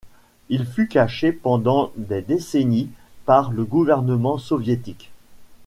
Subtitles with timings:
[0.49, 2.89] Il fut caché pendant des décennies
[3.27, 5.11] par le gouvernement soviétique.